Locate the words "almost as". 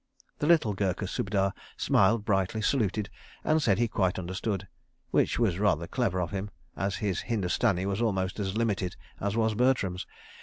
8.01-8.57